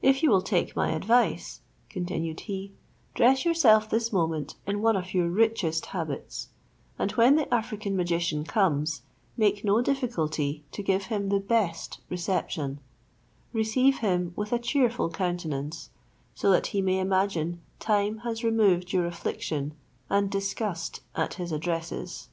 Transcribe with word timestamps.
"If 0.00 0.22
you 0.22 0.30
will 0.30 0.42
take 0.42 0.76
my 0.76 0.92
advice," 0.92 1.60
continued 1.90 2.38
he, 2.42 2.70
"dress 3.14 3.44
yourself 3.44 3.90
this 3.90 4.12
moment 4.12 4.54
in 4.64 4.80
one 4.80 4.94
of 4.94 5.12
your 5.12 5.28
richest 5.28 5.86
habits, 5.86 6.50
and 7.00 7.10
when 7.10 7.34
the 7.34 7.52
African 7.52 7.96
magician 7.96 8.44
comes, 8.44 9.02
make 9.36 9.64
no 9.64 9.82
difficulty 9.82 10.62
to 10.70 10.84
give 10.84 11.06
him 11.06 11.30
the 11.30 11.40
best 11.40 11.98
reception; 12.08 12.78
receive 13.52 13.98
him 13.98 14.32
with 14.36 14.52
a 14.52 14.60
cheerful 14.60 15.10
countenance, 15.10 15.90
so 16.32 16.48
that 16.52 16.68
he 16.68 16.80
may 16.80 17.00
imagine 17.00 17.60
time 17.80 18.18
has 18.18 18.44
removed 18.44 18.92
your 18.92 19.04
affliction 19.04 19.74
and 20.08 20.30
disgust 20.30 21.00
at 21.16 21.34
his 21.34 21.50
addresses. 21.50 22.28